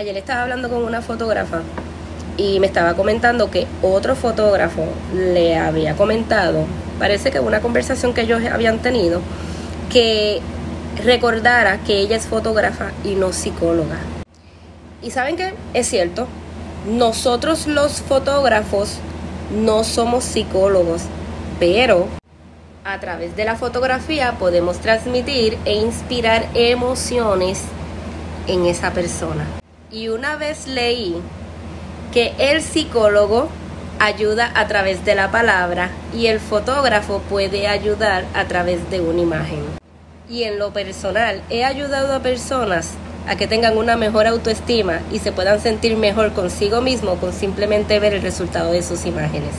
[0.00, 1.60] Ayer estaba hablando con una fotógrafa
[2.38, 6.64] y me estaba comentando que otro fotógrafo le había comentado,
[6.98, 9.20] parece que una conversación que ellos habían tenido,
[9.92, 10.40] que
[11.04, 13.98] recordara que ella es fotógrafa y no psicóloga.
[15.02, 16.26] Y saben que es cierto,
[16.90, 19.00] nosotros los fotógrafos
[19.54, 21.02] no somos psicólogos,
[21.58, 22.08] pero
[22.84, 27.64] a través de la fotografía podemos transmitir e inspirar emociones
[28.46, 29.59] en esa persona.
[29.92, 31.16] Y una vez leí
[32.12, 33.48] que el psicólogo
[33.98, 39.20] ayuda a través de la palabra y el fotógrafo puede ayudar a través de una
[39.20, 39.64] imagen.
[40.28, 42.92] Y en lo personal he ayudado a personas
[43.26, 47.98] a que tengan una mejor autoestima y se puedan sentir mejor consigo mismo con simplemente
[47.98, 49.54] ver el resultado de sus imágenes.